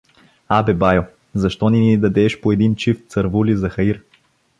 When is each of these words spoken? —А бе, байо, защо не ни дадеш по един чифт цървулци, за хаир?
—А 0.57 0.63
бе, 0.63 0.73
байо, 0.73 1.03
защо 1.35 1.69
не 1.69 1.77
ни 1.79 1.97
дадеш 1.97 2.41
по 2.41 2.51
един 2.51 2.75
чифт 2.75 3.07
цървулци, 3.09 3.55
за 3.55 3.69
хаир? 3.69 4.01